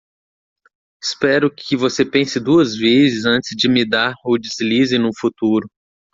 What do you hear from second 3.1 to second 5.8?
antes de me dar o deslize no futuro.